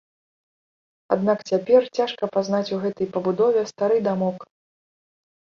[1.15, 4.51] Аднак цяпер цяжка пазнаць у гэтай пабудове стары дамок.